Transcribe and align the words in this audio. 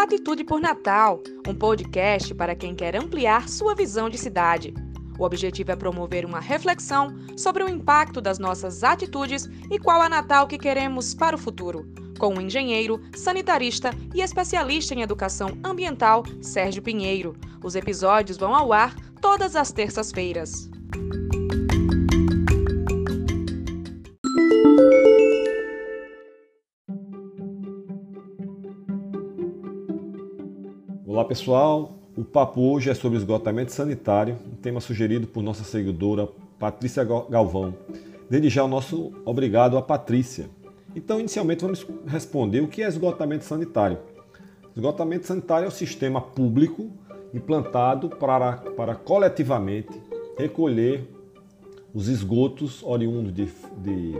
Atitude 0.00 0.44
por 0.44 0.60
Natal, 0.60 1.20
um 1.44 1.52
podcast 1.52 2.32
para 2.32 2.54
quem 2.54 2.72
quer 2.72 2.94
ampliar 2.94 3.48
sua 3.48 3.74
visão 3.74 4.08
de 4.08 4.16
cidade. 4.16 4.72
O 5.18 5.24
objetivo 5.24 5.72
é 5.72 5.76
promover 5.76 6.24
uma 6.24 6.38
reflexão 6.38 7.12
sobre 7.36 7.64
o 7.64 7.68
impacto 7.68 8.20
das 8.20 8.38
nossas 8.38 8.84
atitudes 8.84 9.50
e 9.68 9.76
qual 9.76 10.00
a 10.00 10.08
Natal 10.08 10.46
que 10.46 10.56
queremos 10.56 11.14
para 11.14 11.34
o 11.34 11.38
futuro. 11.38 11.84
Com 12.16 12.32
o 12.34 12.40
engenheiro, 12.40 13.00
sanitarista 13.16 13.90
e 14.14 14.20
especialista 14.20 14.94
em 14.94 15.02
educação 15.02 15.58
ambiental, 15.64 16.22
Sérgio 16.40 16.80
Pinheiro. 16.80 17.36
Os 17.62 17.74
episódios 17.74 18.38
vão 18.38 18.54
ao 18.54 18.72
ar 18.72 18.94
todas 19.20 19.56
as 19.56 19.72
terças-feiras. 19.72 20.70
Pessoal, 31.28 31.92
o 32.16 32.24
papo 32.24 32.62
hoje 32.62 32.88
é 32.88 32.94
sobre 32.94 33.18
esgotamento 33.18 33.70
sanitário, 33.70 34.38
um 34.50 34.56
tema 34.56 34.80
sugerido 34.80 35.26
por 35.26 35.42
nossa 35.42 35.62
seguidora 35.62 36.26
Patrícia 36.58 37.04
Galvão. 37.04 37.74
Desde 38.30 38.48
já 38.48 38.64
o 38.64 38.68
nosso 38.68 39.12
obrigado 39.26 39.76
a 39.76 39.82
Patrícia. 39.82 40.48
Então, 40.96 41.20
inicialmente 41.20 41.60
vamos 41.60 41.86
responder 42.06 42.62
o 42.62 42.66
que 42.66 42.82
é 42.82 42.88
esgotamento 42.88 43.44
sanitário. 43.44 43.98
Esgotamento 44.74 45.26
sanitário 45.26 45.66
é 45.66 45.68
o 45.68 45.70
sistema 45.70 46.18
público 46.18 46.90
implantado 47.34 48.08
para, 48.08 48.52
para 48.56 48.94
coletivamente 48.94 50.00
recolher 50.38 51.06
os 51.92 52.08
esgotos 52.08 52.82
oriundos 52.82 53.34
de, 53.34 53.44
de 53.76 54.14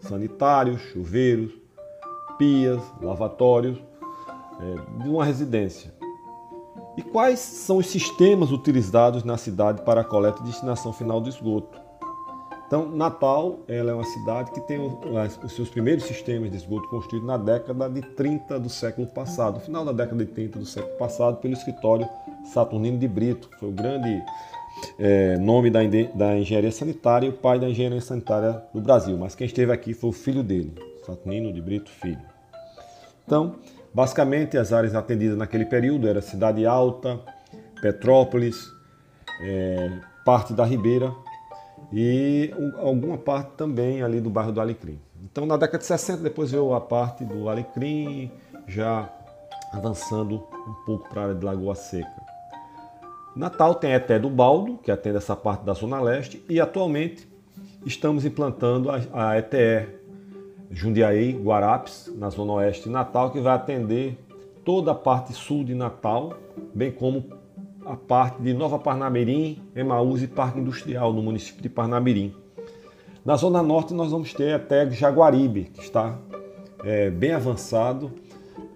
sanitários, 0.00 0.80
chuveiros, 0.92 1.52
pias, 2.36 2.82
lavatórios 3.00 3.78
é, 4.60 5.02
de 5.04 5.08
uma 5.08 5.24
residência. 5.24 6.01
E 6.96 7.02
quais 7.02 7.38
são 7.38 7.78
os 7.78 7.86
sistemas 7.86 8.52
utilizados 8.52 9.24
na 9.24 9.38
cidade 9.38 9.82
para 9.82 10.02
a 10.02 10.04
coleta 10.04 10.42
e 10.42 10.46
destinação 10.46 10.92
final 10.92 11.20
do 11.20 11.28
esgoto? 11.28 11.80
Então, 12.66 12.88
Natal 12.88 13.58
ela 13.68 13.90
é 13.90 13.94
uma 13.94 14.04
cidade 14.04 14.50
que 14.50 14.60
tem 14.62 14.78
os 14.80 15.52
seus 15.52 15.68
primeiros 15.68 16.04
sistemas 16.04 16.50
de 16.50 16.56
esgoto 16.56 16.88
construídos 16.88 17.26
na 17.26 17.36
década 17.36 17.88
de 17.88 18.00
30 18.00 18.58
do 18.58 18.70
século 18.70 19.06
passado, 19.06 19.56
no 19.56 19.60
final 19.60 19.84
da 19.84 19.92
década 19.92 20.24
de 20.24 20.32
30 20.32 20.58
do 20.58 20.64
século 20.64 20.96
passado, 20.96 21.36
pelo 21.36 21.52
escritório 21.52 22.08
Saturnino 22.52 22.98
de 22.98 23.06
Brito, 23.06 23.48
que 23.50 23.58
foi 23.58 23.68
o 23.68 23.72
grande 23.72 24.22
é, 24.98 25.36
nome 25.36 25.70
da, 25.70 25.80
da 26.14 26.38
engenharia 26.38 26.72
sanitária 26.72 27.26
e 27.26 27.28
o 27.28 27.34
pai 27.34 27.58
da 27.58 27.68
engenharia 27.68 28.00
sanitária 28.00 28.62
do 28.72 28.80
Brasil. 28.80 29.18
Mas 29.18 29.34
quem 29.34 29.46
esteve 29.46 29.70
aqui 29.70 29.92
foi 29.92 30.10
o 30.10 30.12
filho 30.14 30.42
dele, 30.42 30.74
Saturnino 31.04 31.52
de 31.52 31.60
Brito 31.60 31.90
Filho. 31.90 32.22
Então, 33.26 33.56
Basicamente, 33.94 34.56
as 34.56 34.72
áreas 34.72 34.94
atendidas 34.94 35.36
naquele 35.36 35.66
período 35.66 36.08
eram 36.08 36.22
Cidade 36.22 36.64
Alta, 36.64 37.20
Petrópolis, 37.80 38.72
é, 39.40 39.90
parte 40.24 40.52
da 40.54 40.64
Ribeira 40.64 41.12
e 41.92 42.54
alguma 42.78 43.18
parte 43.18 43.50
também 43.56 44.02
ali 44.02 44.20
do 44.20 44.30
bairro 44.30 44.52
do 44.52 44.60
Alecrim. 44.60 44.98
Então, 45.24 45.44
na 45.44 45.56
década 45.56 45.78
de 45.78 45.84
60, 45.84 46.22
depois 46.22 46.50
veio 46.50 46.72
a 46.74 46.80
parte 46.80 47.24
do 47.24 47.48
Alecrim, 47.48 48.30
já 48.66 49.10
avançando 49.72 50.36
um 50.36 50.74
pouco 50.86 51.08
para 51.08 51.20
a 51.20 51.24
área 51.24 51.34
de 51.34 51.44
Lagoa 51.44 51.74
Seca. 51.74 52.22
Natal 53.34 53.74
tem 53.74 53.92
a 53.92 53.96
ETE 53.96 54.18
do 54.18 54.30
Baldo, 54.30 54.78
que 54.78 54.90
atende 54.90 55.16
essa 55.16 55.34
parte 55.34 55.64
da 55.64 55.72
Zona 55.72 56.00
Leste, 56.00 56.44
e 56.48 56.60
atualmente 56.60 57.28
estamos 57.84 58.24
implantando 58.24 58.90
a 58.90 59.38
ETE 59.38 60.01
Jundiaí, 60.72 61.32
Guarapes, 61.32 62.10
na 62.16 62.30
zona 62.30 62.54
oeste 62.54 62.84
de 62.84 62.90
Natal, 62.90 63.30
que 63.30 63.40
vai 63.40 63.54
atender 63.54 64.18
toda 64.64 64.92
a 64.92 64.94
parte 64.94 65.32
sul 65.34 65.64
de 65.64 65.74
Natal, 65.74 66.32
bem 66.74 66.90
como 66.90 67.24
a 67.84 67.94
parte 67.94 68.40
de 68.40 68.54
Nova 68.54 68.78
Parnamirim, 68.78 69.62
Emaús 69.76 70.22
e 70.22 70.26
Parque 70.26 70.58
Industrial, 70.58 71.12
no 71.12 71.22
município 71.22 71.62
de 71.62 71.68
Parnamirim. 71.68 72.34
Na 73.24 73.36
zona 73.36 73.62
norte 73.62 73.92
nós 73.92 74.10
vamos 74.10 74.32
ter 74.32 74.54
até 74.54 74.90
Jaguaribe, 74.90 75.64
que 75.64 75.82
está 75.82 76.18
é, 76.82 77.10
bem 77.10 77.32
avançado. 77.32 78.10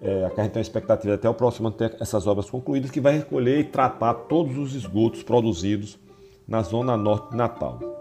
É, 0.01 0.25
a 0.25 0.41
gente 0.41 0.51
tem 0.51 0.59
a 0.59 0.61
expectativa 0.61 1.15
até 1.15 1.27
o 1.27 1.33
próximo 1.33 1.67
ano 1.67 1.75
ter 1.75 1.95
essas 1.99 2.27
obras 2.27 2.49
concluídas, 2.49 2.91
que 2.91 3.01
vai 3.01 3.17
recolher 3.17 3.59
e 3.59 3.63
tratar 3.63 4.13
todos 4.13 4.57
os 4.57 4.75
esgotos 4.75 5.23
produzidos 5.23 5.97
na 6.47 6.61
zona 6.61 6.95
norte 6.95 7.31
de 7.31 7.37
Natal. 7.37 7.96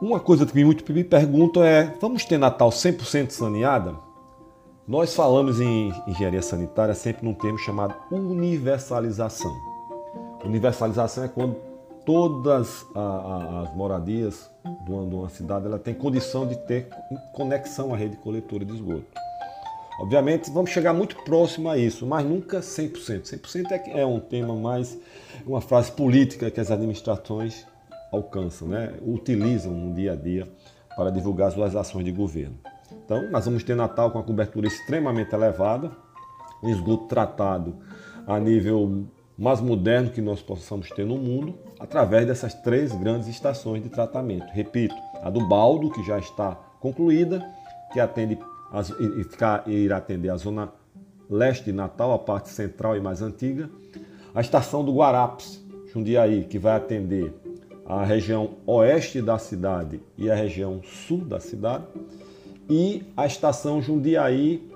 Uma 0.00 0.20
coisa 0.20 0.44
que 0.44 0.62
muito 0.62 0.92
me 0.92 1.02
perguntam 1.02 1.64
é: 1.64 1.94
vamos 2.00 2.24
ter 2.24 2.36
Natal 2.36 2.68
100% 2.68 3.30
saneada? 3.30 3.94
Nós 4.86 5.14
falamos 5.14 5.60
em 5.60 5.92
engenharia 6.06 6.42
sanitária 6.42 6.94
sempre 6.94 7.24
num 7.24 7.32
termo 7.32 7.58
chamado 7.58 7.94
universalização. 8.10 9.52
Universalização 10.44 11.24
é 11.24 11.28
quando 11.28 11.56
todas 12.04 12.86
as 12.94 13.74
moradias 13.74 14.48
de 14.84 14.92
uma, 14.92 15.28
cidade 15.28 15.66
ela 15.66 15.78
tem 15.78 15.94
condição 15.94 16.46
de 16.46 16.56
ter 16.56 16.88
conexão 17.32 17.92
à 17.92 17.96
rede 17.96 18.16
coletora 18.18 18.64
de 18.64 18.74
esgoto. 18.74 19.06
Obviamente, 19.98 20.50
vamos 20.50 20.70
chegar 20.70 20.92
muito 20.92 21.16
próximo 21.24 21.70
a 21.70 21.78
isso, 21.78 22.06
mas 22.06 22.24
nunca 22.24 22.60
100%. 22.60 23.22
100% 23.22 23.72
é, 23.72 24.00
é 24.02 24.06
um 24.06 24.20
tema 24.20 24.54
mais, 24.54 24.96
uma 25.46 25.62
frase 25.62 25.90
política 25.90 26.50
que 26.50 26.60
as 26.60 26.70
administrações 26.70 27.66
alcançam, 28.12 28.68
né, 28.68 28.94
utilizam 29.02 29.72
no 29.72 29.94
dia 29.94 30.12
a 30.12 30.16
dia 30.16 30.48
para 30.96 31.10
divulgar 31.10 31.52
suas 31.52 31.76
ações 31.76 32.04
de 32.04 32.12
governo. 32.12 32.56
Então, 33.04 33.30
nós 33.30 33.44
vamos 33.44 33.62
ter 33.62 33.74
Natal 33.74 34.10
com 34.10 34.18
a 34.18 34.22
cobertura 34.22 34.66
extremamente 34.66 35.34
elevada, 35.34 35.90
um 36.62 36.68
esgoto 36.68 37.06
tratado 37.06 37.76
a 38.26 38.40
nível 38.40 39.06
mais 39.38 39.60
moderno 39.60 40.10
que 40.10 40.22
nós 40.22 40.40
possamos 40.40 40.88
ter 40.90 41.04
no 41.04 41.18
mundo, 41.18 41.54
através 41.78 42.26
dessas 42.26 42.54
três 42.54 42.92
grandes 42.94 43.28
estações 43.28 43.82
de 43.82 43.88
tratamento. 43.88 44.50
Repito, 44.52 44.94
a 45.22 45.28
do 45.28 45.46
Baldo, 45.46 45.90
que 45.90 46.02
já 46.02 46.18
está 46.18 46.54
concluída, 46.80 47.46
que 47.92 48.00
atende 48.00 48.38
as, 48.72 48.92
irá 49.66 49.98
atender 49.98 50.30
a 50.30 50.36
zona 50.36 50.72
leste 51.28 51.66
de 51.66 51.72
Natal, 51.72 52.12
a 52.12 52.18
parte 52.18 52.48
central 52.48 52.96
e 52.96 53.00
mais 53.00 53.20
antiga. 53.20 53.68
A 54.34 54.40
estação 54.40 54.84
do 54.84 54.94
Guarapes, 54.94 55.62
Jundiaí, 55.92 56.44
que 56.44 56.58
vai 56.58 56.76
atender 56.76 57.34
a 57.88 58.04
região 58.04 58.50
oeste 58.66 59.22
da 59.22 59.38
cidade 59.38 60.00
e 60.18 60.30
a 60.30 60.34
região 60.34 60.80
sul 60.82 61.18
da 61.18 61.38
cidade, 61.38 61.84
e 62.68 63.04
a 63.16 63.26
estação 63.26 63.80
Jundiaí, 63.80 64.68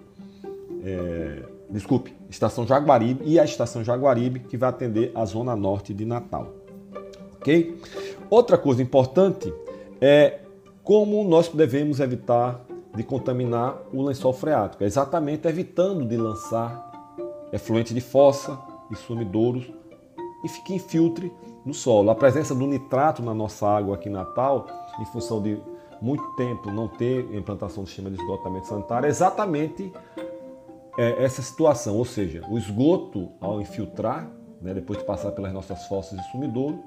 é, 0.85 1.43
desculpe, 1.69 2.15
estação 2.29 2.67
Jaguaribe 2.67 3.25
e 3.25 3.39
a 3.39 3.45
estação 3.45 3.83
Jaguaribe, 3.83 4.41
que 4.41 4.57
vai 4.57 4.69
atender 4.71 5.11
a 5.15 5.25
zona 5.25 5.57
norte 5.57 5.93
de 5.93 6.05
Natal. 6.05 6.55
Ok? 7.37 7.81
Outra 8.29 8.57
coisa 8.57 8.81
importante 8.81 9.53
é 10.01 10.41
como 10.85 11.25
nós 11.25 11.49
devemos 11.49 11.99
evitar 11.99 12.65
de 12.95 13.03
contaminar 13.03 13.81
o 13.93 14.03
lençol 14.03 14.33
freático, 14.33 14.85
é 14.85 14.87
exatamente 14.87 15.47
evitando 15.49 16.05
de 16.05 16.17
lançar 16.17 16.91
efluente 17.53 17.93
de 17.93 18.01
fossa 18.01 18.59
e 18.91 18.97
sumidouros 18.97 19.71
e 20.45 20.49
que 20.63 20.75
infiltre 20.75 21.33
no 21.65 21.75
solo. 21.75 22.11
A 22.11 22.15
presença 22.15 22.55
do 22.55 22.67
nitrato 22.67 23.23
na 23.23 23.35
nossa 23.35 23.67
água 23.69 23.95
aqui 23.95 24.09
em 24.09 24.13
Natal, 24.13 24.67
em 25.01 25.05
função 25.07 25.43
de 25.43 25.59
muito 26.01 26.25
tempo 26.35 26.71
não 26.71 26.89
ter 26.89 27.35
implantação 27.35 27.85
do 27.85 27.87
sistema 27.87 28.11
de 28.11 28.17
esgotamento 28.21 28.67
sanitário, 28.67 29.07
é 29.07 29.09
exatamente 29.11 29.93
é, 30.99 31.23
essa 31.23 31.43
situação, 31.43 31.97
ou 31.97 32.05
seja, 32.05 32.43
o 32.49 32.59
esgoto 32.59 33.29
ao 33.41 33.61
infiltrar, 33.61 34.29
né, 34.61 34.75
depois 34.75 34.99
de 34.99 35.05
passar 35.05 35.33
pelas 35.33 35.53
nossas 35.53 35.87
fossas 35.87 36.19
e 36.19 36.31
sumidouro, 36.31 36.83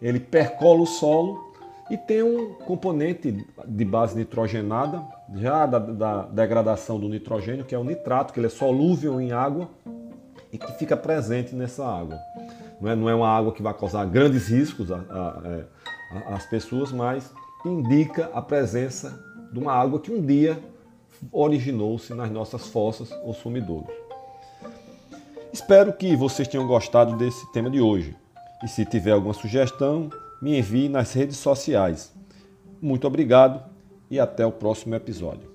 ele 0.00 0.18
percola 0.18 0.80
o 0.80 0.86
solo 0.86 1.52
e 1.90 1.96
tem 1.96 2.22
um 2.22 2.54
componente 2.54 3.44
de 3.66 3.84
base 3.84 4.16
nitrogenada, 4.16 5.04
já 5.34 5.66
da, 5.66 5.78
da 5.78 6.22
degradação 6.22 6.98
do 6.98 7.08
nitrogênio, 7.08 7.64
que 7.64 7.74
é 7.74 7.78
o 7.78 7.84
nitrato, 7.84 8.32
que 8.32 8.40
ele 8.40 8.46
é 8.46 8.50
solúvel 8.50 9.20
em 9.20 9.32
água 9.32 9.68
e 10.52 10.58
que 10.58 10.72
fica 10.72 10.96
presente 10.96 11.54
nessa 11.54 11.86
água. 11.86 12.18
Não 12.82 12.90
é, 12.90 12.96
não 12.96 13.08
é 13.08 13.14
uma 13.14 13.28
água 13.28 13.52
que 13.52 13.62
vai 13.62 13.72
causar 13.72 14.04
grandes 14.06 14.48
riscos 14.48 14.90
é, 14.90 15.64
às 16.34 16.44
pessoas, 16.46 16.90
mas 16.90 17.32
indica 17.64 18.28
a 18.34 18.42
presença 18.42 19.24
de 19.52 19.58
uma 19.60 19.72
água 19.72 20.00
que 20.00 20.10
um 20.10 20.20
dia 20.20 20.60
originou-se 21.30 22.12
nas 22.12 22.28
nossas 22.28 22.66
fossas 22.66 23.12
ou 23.22 23.32
sumidouros. 23.32 23.94
Espero 25.52 25.92
que 25.92 26.16
vocês 26.16 26.48
tenham 26.48 26.66
gostado 26.66 27.16
desse 27.16 27.50
tema 27.52 27.70
de 27.70 27.80
hoje. 27.80 28.16
E 28.64 28.66
se 28.66 28.84
tiver 28.84 29.12
alguma 29.12 29.34
sugestão, 29.34 30.10
me 30.40 30.58
envie 30.58 30.88
nas 30.88 31.12
redes 31.12 31.36
sociais. 31.36 32.12
Muito 32.80 33.06
obrigado 33.06 33.62
e 34.10 34.18
até 34.18 34.44
o 34.44 34.50
próximo 34.50 34.96
episódio. 34.96 35.51